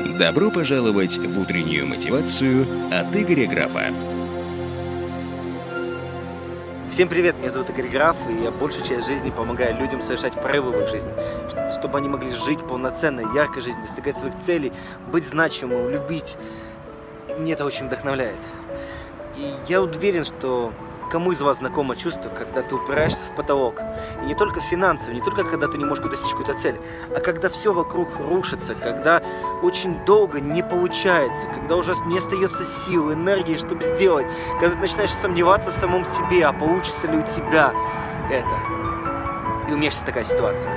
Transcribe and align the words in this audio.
Добро 0.00 0.50
пожаловать 0.50 1.18
в 1.18 1.38
утреннюю 1.38 1.86
мотивацию 1.86 2.64
от 2.90 3.14
Игоря 3.14 3.46
Графа. 3.46 3.92
Всем 6.90 7.06
привет, 7.06 7.36
меня 7.38 7.50
зовут 7.50 7.68
Игорь 7.68 7.88
Граф, 7.88 8.16
и 8.30 8.44
я 8.44 8.50
большую 8.50 8.86
часть 8.86 9.06
жизни 9.06 9.28
помогаю 9.28 9.78
людям 9.78 10.00
совершать 10.00 10.32
прорывы 10.32 10.72
в 10.72 10.82
их 10.82 10.88
жизни, 10.88 11.12
чтобы 11.70 11.98
они 11.98 12.08
могли 12.08 12.30
жить 12.30 12.60
полноценной, 12.60 13.24
яркой 13.34 13.60
жизнью, 13.60 13.82
достигать 13.82 14.16
своих 14.16 14.34
целей, 14.38 14.72
быть 15.12 15.26
значимым, 15.26 15.90
любить. 15.90 16.36
Мне 17.38 17.52
это 17.52 17.66
очень 17.66 17.86
вдохновляет. 17.86 18.40
И 19.36 19.52
я 19.68 19.82
уверен, 19.82 20.24
что 20.24 20.72
Кому 21.10 21.32
из 21.32 21.40
вас 21.40 21.58
знакомо 21.58 21.96
чувство, 21.96 22.28
когда 22.28 22.62
ты 22.62 22.76
упираешься 22.76 23.24
в 23.24 23.34
потолок? 23.34 23.82
И 24.22 24.26
не 24.26 24.34
только 24.36 24.60
финансово, 24.60 25.12
не 25.12 25.20
только 25.20 25.42
когда 25.42 25.66
ты 25.66 25.76
не 25.76 25.84
можешь 25.84 26.04
достичь 26.04 26.30
какой-то 26.30 26.54
цели, 26.54 26.80
а 27.12 27.18
когда 27.18 27.48
все 27.48 27.72
вокруг 27.72 28.10
рушится, 28.20 28.76
когда 28.76 29.20
очень 29.60 29.98
долго 30.04 30.40
не 30.40 30.62
получается, 30.62 31.48
когда 31.48 31.74
уже 31.74 31.96
не 32.06 32.18
остается 32.18 32.62
сил, 32.62 33.12
энергии, 33.12 33.58
чтобы 33.58 33.82
сделать, 33.82 34.26
когда 34.60 34.76
ты 34.76 34.80
начинаешь 34.82 35.12
сомневаться 35.12 35.72
в 35.72 35.74
самом 35.74 36.04
себе, 36.04 36.46
а 36.46 36.52
получится 36.52 37.08
ли 37.08 37.18
у 37.18 37.22
тебя 37.22 37.72
это. 38.30 39.68
И 39.68 39.72
у 39.72 39.76
меня 39.76 39.90
сейчас 39.90 40.04
такая 40.04 40.22
ситуация. 40.22 40.72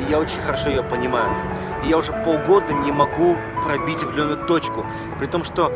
И 0.00 0.10
я 0.10 0.18
очень 0.18 0.40
хорошо 0.40 0.68
ее 0.68 0.82
понимаю. 0.82 1.34
И 1.82 1.88
я 1.88 1.96
уже 1.96 2.12
полгода 2.12 2.74
не 2.74 2.92
могу 2.92 3.38
пробить 3.64 4.02
определенную 4.02 4.46
точку. 4.46 4.84
При 5.18 5.26
том, 5.26 5.44
что 5.44 5.72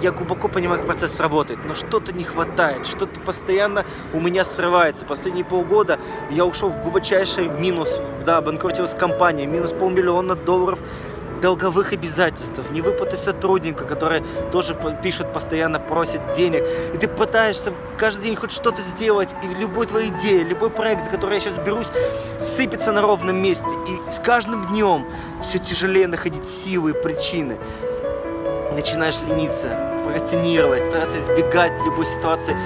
я 0.00 0.12
глубоко 0.12 0.48
понимаю, 0.48 0.80
как 0.80 0.86
процесс 0.86 1.18
работает, 1.20 1.60
но 1.66 1.74
что-то 1.74 2.12
не 2.12 2.24
хватает, 2.24 2.86
что-то 2.86 3.20
постоянно 3.20 3.84
у 4.12 4.20
меня 4.20 4.44
срывается. 4.44 5.04
Последние 5.04 5.44
полгода 5.44 5.98
я 6.30 6.44
ушел 6.44 6.70
в 6.70 6.80
глубочайший 6.80 7.48
минус, 7.48 8.00
да, 8.24 8.40
банкротилась 8.40 8.94
компания, 8.94 9.46
минус 9.46 9.72
полмиллиона 9.72 10.34
долларов 10.34 10.78
долговых 11.40 11.92
обязательств, 11.92 12.68
не 12.70 12.80
выплаты 12.80 13.16
сотрудника, 13.16 13.84
которые 13.84 14.24
тоже 14.50 14.76
пишут 15.02 15.32
постоянно, 15.32 15.78
просят 15.78 16.32
денег. 16.32 16.64
И 16.94 16.98
ты 16.98 17.06
пытаешься 17.06 17.72
каждый 17.96 18.24
день 18.24 18.36
хоть 18.36 18.50
что-то 18.50 18.82
сделать, 18.82 19.34
и 19.44 19.54
любой 19.54 19.86
твоя 19.86 20.08
идея, 20.08 20.42
любой 20.42 20.70
проект, 20.70 21.04
за 21.04 21.10
который 21.10 21.34
я 21.34 21.40
сейчас 21.40 21.58
берусь, 21.58 21.86
сыпется 22.38 22.92
на 22.92 23.02
ровном 23.02 23.40
месте. 23.40 23.68
И 23.86 24.10
с 24.10 24.18
каждым 24.18 24.66
днем 24.66 25.06
все 25.40 25.58
тяжелее 25.58 26.08
находить 26.08 26.44
силы 26.44 26.90
и 26.90 26.94
причины 26.94 27.56
начинаешь 28.72 29.18
лениться, 29.28 29.68
прокрастинировать, 30.08 30.84
стараться 30.84 31.18
избегать 31.18 31.72
любой 31.84 32.06
ситуации, 32.06 32.56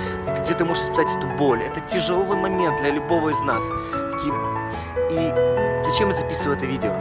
где 0.40 0.54
ты 0.54 0.64
можешь 0.64 0.84
испытать 0.84 1.08
эту 1.16 1.26
боль. 1.26 1.62
Это 1.62 1.80
тяжелый 1.80 2.36
момент 2.36 2.80
для 2.80 2.90
любого 2.90 3.30
из 3.30 3.40
нас. 3.40 3.62
И 5.10 5.34
зачем 5.84 6.08
я 6.08 6.14
записываю 6.14 6.56
это 6.56 6.66
видео? 6.66 6.92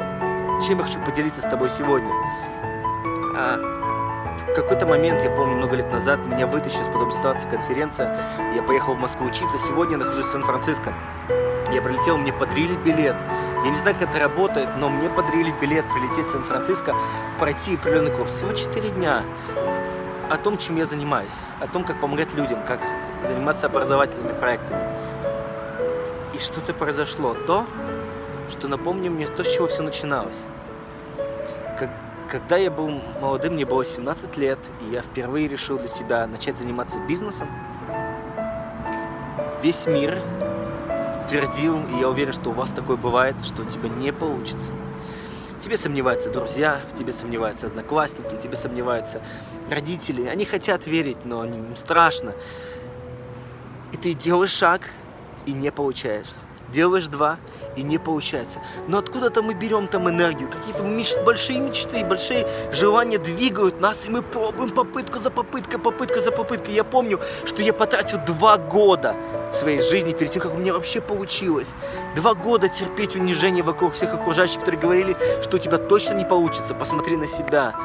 Чем 0.65 0.79
я 0.79 0.85
хочу 0.85 0.99
поделиться 0.99 1.41
с 1.41 1.45
тобой 1.45 1.69
сегодня? 1.69 2.11
А, 3.35 3.57
в 4.51 4.55
какой-то 4.55 4.85
момент, 4.85 5.23
я 5.23 5.29
помню, 5.29 5.55
много 5.55 5.75
лет 5.75 5.91
назад, 5.91 6.25
меня 6.25 6.47
вытащила 6.47 6.81
из 6.81 6.87
подобной 6.87 7.13
ситуации 7.13 7.47
конференция. 7.49 8.17
Я 8.55 8.63
поехал 8.63 8.95
в 8.95 8.99
Москву 8.99 9.27
учиться. 9.27 9.57
Сегодня 9.57 9.97
я 9.97 10.03
нахожусь 10.03 10.25
в 10.25 10.29
Сан-Франциско. 10.29 10.93
Я 11.71 11.81
прилетел, 11.81 12.17
мне 12.17 12.33
подарили 12.33 12.75
билет. 12.77 13.15
Я 13.63 13.69
не 13.69 13.77
знаю, 13.77 13.95
как 13.97 14.09
это 14.09 14.19
работает, 14.19 14.69
но 14.77 14.89
мне 14.89 15.07
подарили 15.09 15.53
билет 15.61 15.85
прилететь 15.93 16.25
в 16.25 16.31
Сан-Франциско, 16.31 16.95
пройти 17.39 17.75
определенный 17.75 18.11
курс. 18.11 18.33
Всего 18.33 18.51
4 18.51 18.89
дня. 18.89 19.23
О 20.31 20.37
том, 20.37 20.57
чем 20.57 20.77
я 20.77 20.85
занимаюсь. 20.85 21.35
О 21.59 21.67
том, 21.67 21.83
как 21.83 21.99
помогать 21.99 22.33
людям, 22.33 22.63
как 22.65 22.79
заниматься 23.27 23.65
образовательными 23.65 24.31
проектами. 24.31 24.81
И 26.33 26.39
что-то 26.39 26.73
произошло. 26.73 27.33
То, 27.33 27.67
что 28.49 28.69
напомню 28.69 29.11
мне 29.11 29.27
то, 29.27 29.43
с 29.43 29.53
чего 29.53 29.67
все 29.67 29.83
начиналось. 29.83 30.45
Как, 31.77 31.89
когда 32.29 32.55
я 32.55 32.71
был 32.71 33.01
молодым, 33.19 33.55
мне 33.55 33.65
было 33.65 33.83
17 33.83 34.37
лет, 34.37 34.57
и 34.79 34.93
я 34.93 35.01
впервые 35.01 35.49
решил 35.49 35.77
для 35.77 35.89
себя 35.89 36.25
начать 36.27 36.57
заниматься 36.57 37.01
бизнесом, 37.01 37.49
весь 39.61 39.85
мир 39.85 40.21
твердил, 41.27 41.77
и 41.93 41.99
я 41.99 42.07
уверен, 42.07 42.31
что 42.31 42.51
у 42.51 42.53
вас 42.53 42.71
такое 42.71 42.95
бывает, 42.95 43.35
что 43.43 43.63
у 43.63 43.65
тебя 43.65 43.89
не 43.89 44.13
получится. 44.13 44.71
В 45.61 45.63
тебе 45.63 45.77
сомневаются 45.77 46.31
друзья, 46.31 46.81
в 46.91 46.97
тебе 46.97 47.13
сомневаются 47.13 47.67
одноклассники, 47.67 48.33
в 48.33 48.39
тебе 48.39 48.55
сомневаются 48.55 49.21
родители. 49.69 50.25
Они 50.25 50.43
хотят 50.43 50.87
верить, 50.87 51.23
но 51.23 51.45
им 51.45 51.75
страшно. 51.75 52.33
И 53.91 53.97
ты 53.97 54.15
делаешь 54.15 54.49
шаг 54.49 54.89
и 55.45 55.51
не 55.51 55.71
получаешься 55.71 56.47
делаешь 56.71 57.07
два, 57.07 57.37
и 57.75 57.83
не 57.83 57.97
получается. 57.97 58.59
Но 58.87 58.97
откуда-то 58.97 59.41
мы 59.41 59.53
берем 59.53 59.87
там 59.87 60.09
энергию, 60.09 60.49
какие-то 60.49 60.83
меч... 60.83 61.15
большие 61.25 61.59
мечты, 61.59 62.03
большие 62.05 62.47
желания 62.71 63.17
двигают 63.17 63.79
нас, 63.79 64.05
и 64.05 64.09
мы 64.09 64.21
пробуем 64.21 64.71
попытку 64.71 65.19
за 65.19 65.29
попыткой, 65.29 65.79
попытка 65.79 66.21
за 66.21 66.31
попыткой. 66.31 66.73
Я 66.73 66.83
помню, 66.83 67.19
что 67.45 67.61
я 67.61 67.73
потратил 67.73 68.17
два 68.25 68.57
года 68.57 69.15
своей 69.53 69.81
жизни 69.81 70.13
перед 70.13 70.31
тем, 70.31 70.41
как 70.41 70.53
у 70.53 70.57
меня 70.57 70.73
вообще 70.73 71.01
получилось. 71.01 71.67
Два 72.15 72.33
года 72.33 72.67
терпеть 72.67 73.15
унижение 73.15 73.63
вокруг 73.63 73.93
всех 73.93 74.13
окружающих, 74.13 74.59
которые 74.59 74.79
говорили, 74.79 75.15
что 75.41 75.57
у 75.57 75.59
тебя 75.59 75.77
точно 75.77 76.13
не 76.13 76.25
получится, 76.25 76.73
посмотри 76.73 77.17
на 77.17 77.27
себя. 77.27 77.75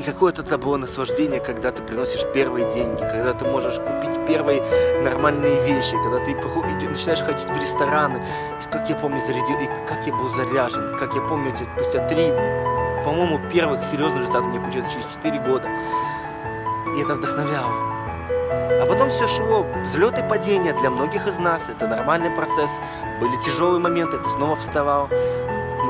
И 0.00 0.02
какое-то 0.02 0.40
это 0.40 0.56
было 0.56 0.78
наслаждение, 0.78 1.40
когда 1.40 1.72
ты 1.72 1.82
приносишь 1.82 2.24
первые 2.32 2.70
деньги, 2.70 3.00
когда 3.00 3.34
ты 3.34 3.44
можешь 3.44 3.74
купить 3.74 4.18
первые 4.26 4.62
нормальные 5.02 5.62
вещи, 5.64 5.92
когда 6.02 6.24
ты 6.24 6.34
начинаешь 6.88 7.20
ходить 7.20 7.46
в 7.46 7.60
рестораны. 7.60 8.16
И 8.16 8.70
как 8.72 8.88
я 8.88 8.96
помню, 8.96 9.20
зарядил, 9.20 9.58
и 9.58 9.66
как 9.86 10.06
я 10.06 10.14
был 10.14 10.30
заряжен, 10.30 10.96
как 10.98 11.14
я 11.14 11.20
помню, 11.20 11.54
спустя 11.54 12.08
три, 12.08 12.30
по-моему, 13.04 13.40
первых 13.50 13.84
серьезных 13.84 14.22
результатов 14.22 14.48
мне 14.48 14.58
получилось 14.58 14.90
через 14.90 15.04
четыре 15.04 15.38
года. 15.38 15.68
И 16.96 17.02
это 17.02 17.16
вдохновляло. 17.16 17.90
А 18.80 18.86
потом 18.88 19.10
все 19.10 19.28
шло, 19.28 19.66
взлеты 19.82 20.24
и 20.24 20.28
падения 20.28 20.72
для 20.72 20.88
многих 20.88 21.26
из 21.26 21.38
нас, 21.38 21.68
это 21.68 21.86
нормальный 21.86 22.30
процесс. 22.30 22.70
Были 23.20 23.36
тяжелые 23.44 23.80
моменты, 23.80 24.16
ты 24.16 24.30
снова 24.30 24.56
вставал, 24.56 25.10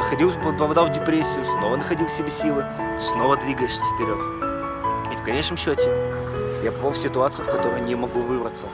находил, 0.00 0.33
попадал 0.33 0.87
в 0.87 0.93
депрессию, 0.93 1.44
снова 1.44 1.77
находил 1.77 2.06
в 2.06 2.11
себе 2.11 2.31
силы, 2.31 2.65
снова 2.99 3.37
двигаешься 3.37 3.84
вперед. 3.94 4.19
И 5.12 5.16
в 5.16 5.22
конечном 5.22 5.56
счете 5.56 5.91
я 6.65 6.72
попал 6.72 6.91
в 6.91 6.99
ситуацию, 6.99 7.44
в 7.44 7.50
которой 7.50 7.81
не 7.83 7.94
могу 7.94 8.21
выбраться. 8.21 8.66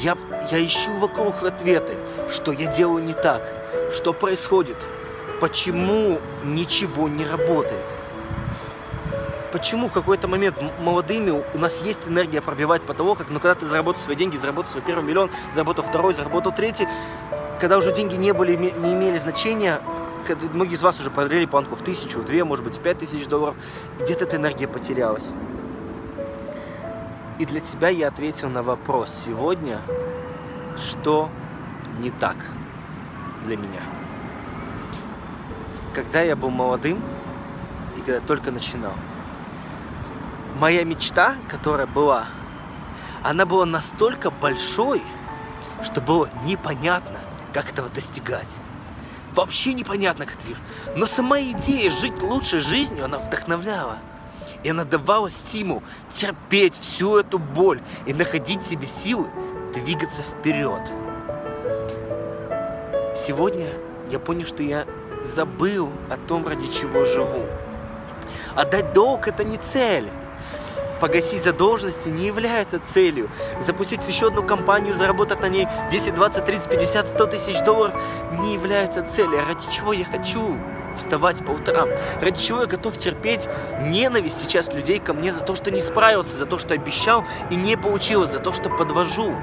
Я, 0.00 0.16
я 0.50 0.64
ищу 0.64 0.92
вокруг 0.98 1.42
ответы, 1.42 1.96
что 2.28 2.52
я 2.52 2.66
делаю 2.66 3.04
не 3.04 3.12
так, 3.12 3.42
что 3.92 4.12
происходит, 4.12 4.76
почему 5.40 6.18
ничего 6.44 7.08
не 7.08 7.24
работает. 7.24 7.86
Почему 9.52 9.88
в 9.88 9.92
какой-то 9.92 10.28
момент 10.28 10.56
молодыми 10.80 11.44
у 11.54 11.58
нас 11.58 11.82
есть 11.82 12.08
энергия 12.08 12.40
пробивать 12.40 12.82
потолок, 12.82 13.18
но 13.28 13.38
когда 13.38 13.54
ты 13.54 13.66
заработал 13.66 14.00
свои 14.00 14.16
деньги, 14.16 14.38
заработал 14.38 14.70
свой 14.70 14.82
первый 14.82 15.04
миллион, 15.04 15.30
заработал 15.52 15.84
второй, 15.84 16.14
заработал 16.14 16.52
третий, 16.52 16.88
когда 17.60 17.76
уже 17.76 17.92
деньги 17.92 18.16
не, 18.16 18.32
были, 18.32 18.56
не 18.56 18.92
имели 18.94 19.18
значения, 19.18 19.80
многие 20.52 20.74
из 20.74 20.82
вас 20.82 21.00
уже 21.00 21.10
подарили 21.10 21.46
планку 21.46 21.74
в 21.74 21.82
тысячу, 21.82 22.20
в 22.20 22.24
две, 22.24 22.44
может 22.44 22.64
быть, 22.64 22.76
в 22.76 22.82
пять 22.82 22.98
тысяч 22.98 23.26
долларов, 23.26 23.56
где-то 24.00 24.24
эта 24.24 24.36
энергия 24.36 24.68
потерялась. 24.68 25.24
И 27.38 27.46
для 27.46 27.60
тебя 27.60 27.88
я 27.88 28.08
ответил 28.08 28.48
на 28.48 28.62
вопрос 28.62 29.10
сегодня, 29.26 29.80
что 30.76 31.28
не 31.98 32.10
так 32.10 32.36
для 33.44 33.56
меня. 33.56 33.82
Когда 35.94 36.22
я 36.22 36.36
был 36.36 36.50
молодым 36.50 37.02
и 37.96 38.00
когда 38.00 38.20
только 38.20 38.50
начинал, 38.50 38.94
моя 40.58 40.84
мечта, 40.84 41.36
которая 41.48 41.86
была, 41.86 42.26
она 43.22 43.46
была 43.46 43.66
настолько 43.66 44.30
большой, 44.30 45.02
что 45.82 46.00
было 46.00 46.28
непонятно, 46.44 47.18
как 47.52 47.70
этого 47.70 47.88
достигать. 47.88 48.58
Вообще 49.34 49.72
непонятно, 49.72 50.26
как 50.26 50.36
это 50.36 50.60
Но 50.94 51.06
сама 51.06 51.40
идея 51.40 51.90
жить 51.90 52.20
лучшей 52.22 52.60
жизнью, 52.60 53.04
она 53.04 53.18
вдохновляла. 53.18 53.98
И 54.62 54.68
она 54.68 54.84
давала 54.84 55.30
стимул 55.30 55.82
терпеть 56.10 56.78
всю 56.78 57.16
эту 57.16 57.38
боль 57.38 57.80
и 58.06 58.12
находить 58.12 58.62
себе 58.62 58.86
силы 58.86 59.28
двигаться 59.74 60.22
вперед. 60.22 60.82
Сегодня 63.14 63.66
я 64.10 64.18
понял, 64.18 64.46
что 64.46 64.62
я 64.62 64.86
забыл 65.22 65.90
о 66.10 66.16
том, 66.16 66.46
ради 66.46 66.70
чего 66.70 67.04
живу. 67.04 67.46
Отдать 68.54 68.92
долг– 68.92 69.26
это 69.28 69.44
не 69.44 69.56
цель 69.56 70.08
погасить 71.02 71.42
задолженности 71.42 72.10
не 72.10 72.26
является 72.26 72.78
целью. 72.78 73.28
Запустить 73.58 74.06
еще 74.06 74.28
одну 74.28 74.44
компанию, 74.44 74.94
заработать 74.94 75.40
на 75.40 75.48
ней 75.48 75.66
10, 75.90 76.14
20, 76.14 76.44
30, 76.44 76.70
50, 76.70 77.08
100 77.08 77.26
тысяч 77.26 77.60
долларов 77.64 78.00
не 78.40 78.54
является 78.54 79.02
целью. 79.02 79.40
А 79.40 79.48
ради 79.48 79.68
чего 79.68 79.92
я 79.92 80.04
хочу 80.04 80.56
вставать 80.96 81.44
по 81.44 81.50
утрам? 81.50 81.88
Ради 82.20 82.40
чего 82.40 82.60
я 82.60 82.66
готов 82.66 82.96
терпеть 82.98 83.48
ненависть 83.80 84.40
сейчас 84.40 84.72
людей 84.72 85.00
ко 85.00 85.12
мне 85.12 85.32
за 85.32 85.40
то, 85.40 85.56
что 85.56 85.72
не 85.72 85.80
справился, 85.80 86.36
за 86.36 86.46
то, 86.46 86.60
что 86.60 86.74
обещал 86.74 87.24
и 87.50 87.56
не 87.56 87.76
получилось, 87.76 88.30
за 88.30 88.38
то, 88.38 88.52
что 88.52 88.70
подвожу? 88.70 89.34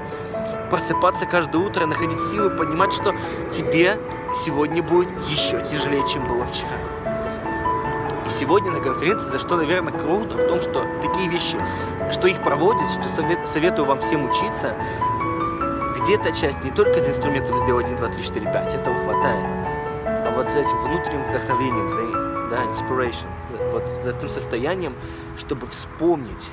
Просыпаться 0.70 1.26
каждое 1.26 1.58
утро, 1.58 1.84
находить 1.84 2.22
силы, 2.30 2.48
понимать, 2.48 2.94
что 2.94 3.14
тебе 3.50 3.98
сегодня 4.46 4.82
будет 4.82 5.10
еще 5.28 5.60
тяжелее, 5.60 6.08
чем 6.08 6.24
было 6.24 6.46
вчера. 6.46 6.99
Сегодня 8.30 8.70
на 8.70 8.80
конференции, 8.80 9.28
за 9.28 9.40
что, 9.40 9.56
наверное, 9.56 9.92
круто, 9.92 10.36
в 10.36 10.46
том, 10.46 10.62
что 10.62 10.86
такие 11.02 11.28
вещи, 11.28 11.58
что 12.12 12.28
их 12.28 12.42
проводят, 12.42 12.88
что 12.90 13.02
совет, 13.08 13.46
советую 13.46 13.86
вам 13.86 13.98
всем 13.98 14.24
учиться, 14.24 14.76
где-то 16.00 16.32
часть? 16.32 16.62
Не 16.62 16.70
только 16.70 17.00
за 17.00 17.10
инструментом 17.10 17.58
сделать 17.60 17.86
1, 17.86 17.98
2, 17.98 18.08
3, 18.08 18.22
4, 18.22 18.52
5, 18.52 18.74
этого 18.74 18.96
хватает, 19.00 19.46
а 20.06 20.32
вот 20.34 20.48
за 20.48 20.60
этим 20.60 20.76
внутренним 20.78 21.24
вдохновением, 21.24 21.88
за 21.88 22.48
да, 22.50 22.62
inspiration, 22.64 23.28
вот 23.72 23.86
за 24.04 24.10
этим 24.10 24.28
состоянием, 24.28 24.94
чтобы 25.36 25.66
вспомнить 25.66 26.50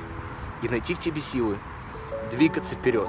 и 0.62 0.68
найти 0.68 0.94
в 0.94 0.98
тебе 0.98 1.20
силы, 1.20 1.58
двигаться 2.32 2.74
вперед. 2.74 3.08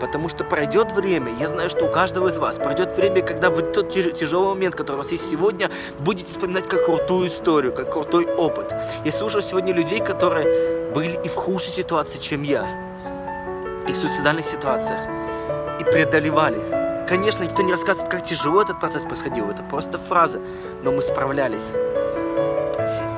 Потому 0.00 0.28
что 0.28 0.44
пройдет 0.44 0.92
время, 0.92 1.32
я 1.38 1.48
знаю, 1.48 1.70
что 1.70 1.86
у 1.86 1.92
каждого 1.92 2.28
из 2.28 2.38
вас 2.38 2.56
пройдет 2.56 2.96
время, 2.96 3.22
когда 3.22 3.50
вы 3.50 3.62
тот 3.62 3.90
тяжелый 3.90 4.54
момент, 4.54 4.74
который 4.74 4.96
у 4.96 4.98
вас 4.98 5.10
есть 5.10 5.28
сегодня, 5.28 5.70
будете 5.98 6.30
вспоминать 6.30 6.68
как 6.68 6.84
крутую 6.84 7.28
историю, 7.28 7.72
как 7.72 7.92
крутой 7.92 8.26
опыт. 8.26 8.74
Я 9.04 9.12
слушаю 9.12 9.42
сегодня 9.42 9.72
людей, 9.72 10.00
которые 10.00 10.92
были 10.92 11.18
и 11.24 11.28
в 11.28 11.34
худшей 11.34 11.72
ситуации, 11.72 12.18
чем 12.18 12.42
я, 12.42 12.66
и 13.88 13.92
в 13.92 13.96
суицидальных 13.96 14.46
ситуациях, 14.46 15.00
и 15.80 15.84
преодолевали. 15.84 17.06
Конечно, 17.08 17.44
никто 17.44 17.62
не 17.62 17.72
рассказывает, 17.72 18.10
как 18.10 18.24
тяжело 18.24 18.62
этот 18.62 18.80
процесс 18.80 19.02
происходил, 19.02 19.50
это 19.50 19.62
просто 19.64 19.98
фраза, 19.98 20.40
но 20.82 20.92
мы 20.92 21.02
справлялись. 21.02 21.72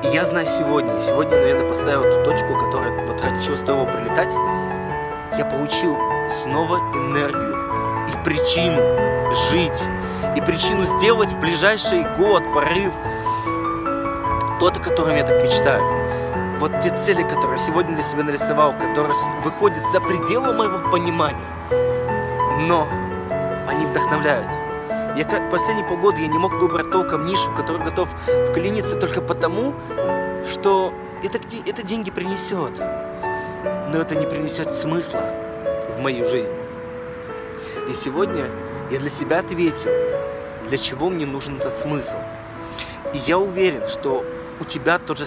И 0.03 0.07
я 0.13 0.25
знаю 0.25 0.47
сегодня, 0.47 1.01
сегодня, 1.01 1.37
наверное, 1.37 1.69
поставил 1.69 2.03
ту 2.03 2.29
точку, 2.29 2.53
которая 2.65 3.07
вот 3.07 3.21
ради 3.21 3.43
чего 3.43 3.55
стоило 3.55 3.85
прилетать, 3.85 4.33
я 5.37 5.45
получил 5.45 5.95
снова 6.29 6.77
энергию 6.93 7.55
и 8.09 8.23
причину 8.23 8.81
жить, 9.49 9.83
и 10.35 10.41
причину 10.41 10.85
сделать 10.85 11.31
в 11.31 11.39
ближайший 11.39 12.03
год 12.17 12.43
порыв 12.53 12.93
тот, 14.59 14.77
о 14.77 14.79
котором 14.79 15.15
я 15.15 15.23
так 15.23 15.43
мечтаю. 15.43 15.83
Вот 16.59 16.71
те 16.81 16.89
цели, 16.89 17.23
которые 17.23 17.59
я 17.59 17.65
сегодня 17.65 17.93
для 17.93 18.03
себя 18.03 18.23
нарисовал, 18.23 18.73
которые 18.73 19.15
выходят 19.43 19.85
за 19.91 20.01
пределы 20.01 20.53
моего 20.53 20.89
понимания, 20.89 21.37
но 22.67 22.87
они 23.67 23.85
вдохновляют. 23.85 24.49
Я 25.15 25.23
как 25.23 25.49
последние 25.51 25.85
полгода 25.85 26.19
я 26.19 26.27
не 26.27 26.37
мог 26.37 26.53
выбрать 26.53 26.91
толком 26.91 27.25
нишу, 27.25 27.49
в 27.49 27.55
которую 27.55 27.83
готов 27.83 28.09
вклиниться 28.49 28.95
только 28.95 29.21
потому, 29.21 29.73
что 30.49 30.93
это, 31.23 31.39
это 31.65 31.83
деньги 31.83 32.11
принесет 32.11 32.79
но 33.91 33.99
это 33.99 34.15
не 34.15 34.25
принесет 34.25 34.73
смысла 34.75 35.21
в 35.97 35.99
мою 35.99 36.25
жизнь. 36.25 36.53
И 37.89 37.93
сегодня 37.93 38.45
я 38.91 38.99
для 38.99 39.09
себя 39.09 39.39
ответил, 39.39 39.91
для 40.67 40.77
чего 40.77 41.09
мне 41.09 41.25
нужен 41.25 41.57
этот 41.57 41.75
смысл. 41.75 42.17
И 43.13 43.17
я 43.25 43.37
уверен, 43.37 43.87
что 43.87 44.23
у 44.59 44.65
тебя 44.65 44.99
тот 44.99 45.17
же, 45.17 45.25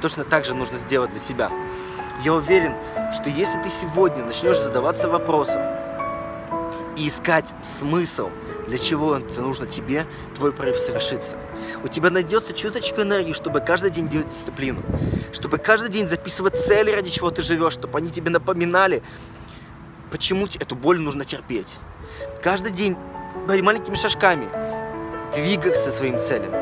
точно 0.00 0.24
так 0.24 0.44
же 0.44 0.54
нужно 0.54 0.78
сделать 0.78 1.10
для 1.10 1.20
себя. 1.20 1.50
Я 2.22 2.34
уверен, 2.34 2.74
что 3.14 3.28
если 3.28 3.60
ты 3.62 3.70
сегодня 3.70 4.24
начнешь 4.24 4.58
задаваться 4.58 5.08
вопросом 5.08 5.62
и 6.96 7.08
искать 7.08 7.52
смысл, 7.62 8.30
для 8.68 8.78
чего 8.78 9.16
это 9.16 9.40
нужно 9.40 9.66
тебе, 9.66 10.06
твой 10.34 10.52
прорыв 10.52 10.76
совершится. 10.76 11.36
У 11.82 11.88
тебя 11.88 12.10
найдется 12.10 12.52
чуточка 12.52 13.02
энергии, 13.02 13.32
чтобы 13.32 13.60
каждый 13.60 13.90
день 13.90 14.08
делать 14.08 14.28
дисциплину, 14.28 14.82
чтобы 15.32 15.58
каждый 15.58 15.88
день 15.90 16.08
записывать 16.08 16.56
цели, 16.56 16.92
ради 16.92 17.10
чего 17.10 17.30
ты 17.30 17.42
живешь, 17.42 17.72
чтобы 17.72 17.98
они 17.98 18.10
тебе 18.10 18.30
напоминали, 18.30 19.02
почему 20.10 20.46
эту 20.46 20.74
боль 20.76 21.00
нужно 21.00 21.24
терпеть. 21.24 21.76
Каждый 22.42 22.72
день 22.72 22.96
маленькими 23.62 23.94
шажками 23.94 24.48
двигаться 25.34 25.90
своим 25.90 26.20
целям, 26.20 26.52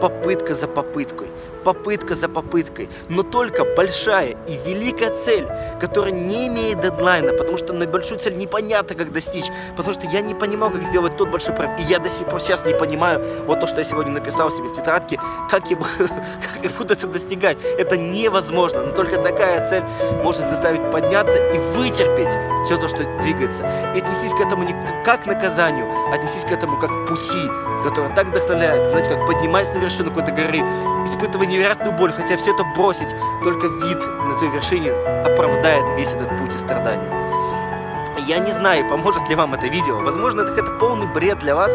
попытка 0.00 0.54
за 0.54 0.66
попыткой 0.66 1.28
попытка 1.64 2.14
за 2.14 2.28
попыткой, 2.28 2.88
но 3.08 3.22
только 3.22 3.64
большая 3.64 4.36
и 4.46 4.58
великая 4.66 5.10
цель, 5.10 5.46
которая 5.80 6.12
не 6.12 6.48
имеет 6.48 6.80
дедлайна, 6.80 7.32
потому 7.32 7.58
что 7.58 7.72
на 7.72 7.86
большую 7.86 8.18
цель 8.18 8.36
непонятно, 8.36 8.94
как 8.94 9.12
достичь, 9.12 9.46
потому 9.76 9.94
что 9.94 10.06
я 10.08 10.20
не 10.20 10.34
понимал, 10.34 10.70
как 10.70 10.82
сделать 10.82 11.16
тот 11.16 11.28
большой 11.28 11.54
прорыв, 11.54 11.78
и 11.78 11.82
я 11.82 11.98
до 11.98 12.08
сих 12.08 12.26
пор 12.26 12.40
сейчас 12.40 12.64
не 12.64 12.74
понимаю, 12.74 13.22
вот 13.46 13.60
то, 13.60 13.66
что 13.66 13.78
я 13.78 13.84
сегодня 13.84 14.12
написал 14.12 14.50
себе 14.50 14.68
в 14.68 14.72
тетрадке, 14.72 15.20
как 15.50 15.70
я, 15.70 15.76
как 15.98 16.62
я 16.62 16.70
буду 16.70 16.94
это 16.94 17.06
достигать. 17.06 17.58
Это 17.78 17.96
невозможно, 17.96 18.82
но 18.84 18.92
только 18.92 19.20
такая 19.20 19.66
цель 19.68 19.82
может 20.22 20.42
заставить 20.42 20.90
подняться 20.90 21.36
и 21.36 21.58
вытерпеть 21.76 22.32
все 22.64 22.76
то, 22.76 22.88
что 22.88 22.98
двигается. 23.22 23.62
И 23.94 24.00
отнестись 24.00 24.32
к 24.32 24.40
этому 24.40 24.64
не 24.64 24.74
как 25.04 25.26
наказанию, 25.26 25.86
а 26.10 26.14
отнестись 26.14 26.44
к 26.44 26.52
этому 26.52 26.78
как 26.78 26.90
пути, 27.06 27.48
который 27.82 28.14
так 28.14 28.28
вдохновляет, 28.28 28.88
знаете, 28.88 29.10
как 29.10 29.26
поднимаясь 29.26 29.68
на 29.70 29.80
вершину 29.90 30.10
какой-то 30.10 30.32
горы, 30.32 30.60
испытывая 31.04 31.46
невероятную 31.46 31.92
боль, 31.96 32.12
хотя 32.12 32.36
все 32.36 32.54
это 32.54 32.64
бросить, 32.76 33.08
только 33.42 33.66
вид 33.66 33.98
на 34.06 34.38
той 34.38 34.48
вершине 34.50 34.92
оправдает 34.92 35.98
весь 35.98 36.12
этот 36.12 36.36
путь 36.38 36.54
и 36.54 36.58
страдания. 36.58 37.10
Я 38.26 38.38
не 38.38 38.52
знаю, 38.52 38.88
поможет 38.88 39.28
ли 39.28 39.34
вам 39.34 39.54
это 39.54 39.66
видео. 39.66 39.98
Возможно, 39.98 40.42
это 40.42 40.54
какой-то 40.54 40.78
полный 40.78 41.06
бред 41.06 41.40
для 41.40 41.56
вас. 41.56 41.72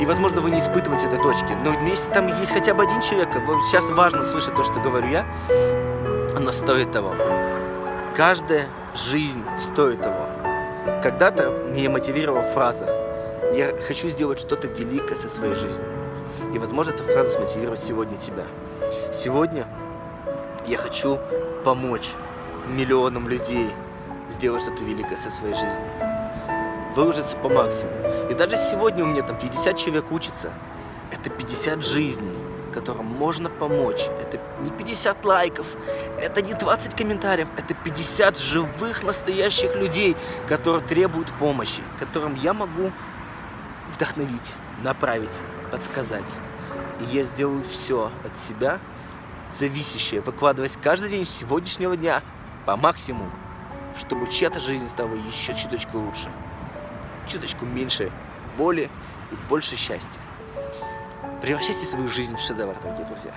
И, 0.00 0.04
возможно, 0.04 0.42
вы 0.42 0.50
не 0.50 0.58
испытываете 0.58 1.06
этой 1.06 1.18
точки. 1.18 1.56
Но 1.64 1.72
если 1.88 2.10
там 2.12 2.26
есть 2.38 2.52
хотя 2.52 2.74
бы 2.74 2.82
один 2.82 3.00
человек, 3.00 3.28
вам 3.46 3.62
сейчас 3.62 3.88
важно 3.88 4.24
слышать 4.24 4.54
то, 4.54 4.62
что 4.62 4.78
говорю 4.80 5.08
я, 5.08 5.24
оно 6.36 6.52
стоит 6.52 6.92
того. 6.92 7.14
Каждая 8.14 8.66
жизнь 8.94 9.42
стоит 9.56 10.02
того. 10.02 10.26
Когда-то 11.02 11.50
меня 11.72 11.88
мотивировала 11.88 12.42
фраза 12.42 12.86
«Я 13.54 13.72
хочу 13.80 14.08
сделать 14.08 14.40
что-то 14.40 14.66
великое 14.68 15.14
со 15.14 15.30
своей 15.30 15.54
жизнью». 15.54 16.05
И, 16.52 16.58
возможно, 16.58 16.92
эта 16.92 17.02
фраза 17.02 17.30
смотивирует 17.30 17.80
сегодня 17.80 18.16
тебя. 18.16 18.44
Сегодня 19.12 19.66
я 20.66 20.78
хочу 20.78 21.18
помочь 21.64 22.10
миллионам 22.68 23.28
людей 23.28 23.70
сделать 24.28 24.62
что-то 24.62 24.84
великое 24.84 25.16
со 25.16 25.30
своей 25.30 25.54
жизнью. 25.54 25.90
Выложиться 26.94 27.36
по 27.36 27.48
максимуму. 27.48 28.30
И 28.30 28.34
даже 28.34 28.56
сегодня 28.56 29.04
у 29.04 29.06
меня 29.06 29.22
там 29.22 29.38
50 29.38 29.76
человек 29.76 30.10
учатся. 30.10 30.52
Это 31.10 31.30
50 31.30 31.84
жизней, 31.84 32.36
которым 32.72 33.06
можно 33.06 33.48
помочь. 33.48 34.08
Это 34.20 34.40
не 34.62 34.70
50 34.70 35.24
лайков, 35.24 35.66
это 36.20 36.42
не 36.42 36.54
20 36.54 36.94
комментариев, 36.94 37.48
это 37.56 37.74
50 37.74 38.38
живых, 38.38 39.02
настоящих 39.02 39.76
людей, 39.76 40.16
которые 40.48 40.84
требуют 40.86 41.32
помощи, 41.38 41.82
которым 41.98 42.34
я 42.34 42.52
могу 42.52 42.92
вдохновить, 43.88 44.54
направить, 44.82 45.32
подсказать. 45.70 46.38
И 47.00 47.16
я 47.16 47.24
сделаю 47.24 47.62
все 47.64 48.10
от 48.24 48.36
себя, 48.36 48.80
зависящее, 49.50 50.20
выкладываясь 50.20 50.78
каждый 50.82 51.10
день 51.10 51.26
сегодняшнего 51.26 51.96
дня 51.96 52.22
по 52.64 52.76
максимуму, 52.76 53.30
чтобы 53.98 54.28
чья-то 54.28 54.60
жизнь 54.60 54.88
стала 54.88 55.14
еще 55.14 55.54
чуточку 55.54 55.98
лучше, 55.98 56.30
чуточку 57.28 57.64
меньше 57.64 58.10
боли 58.56 58.90
и 59.30 59.34
больше 59.48 59.76
счастья. 59.76 60.20
Превращайте 61.42 61.86
свою 61.86 62.06
жизнь 62.08 62.36
в 62.36 62.40
шедевр, 62.40 62.74
дорогие 62.82 63.06
друзья. 63.06 63.32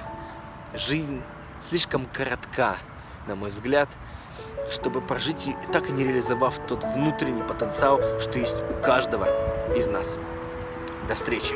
Жизнь 0.73 1.21
слишком 1.59 2.05
коротка, 2.05 2.77
на 3.27 3.35
мой 3.35 3.49
взгляд, 3.49 3.89
чтобы 4.71 5.01
прожить 5.01 5.47
и 5.47 5.55
так 5.71 5.89
и 5.89 5.91
не 5.91 6.03
реализовав 6.03 6.59
тот 6.67 6.83
внутренний 6.83 7.43
потенциал, 7.43 7.99
что 8.19 8.39
есть 8.39 8.57
у 8.57 8.81
каждого 8.83 9.27
из 9.75 9.87
нас. 9.87 10.19
До 11.07 11.15
встречи! 11.15 11.55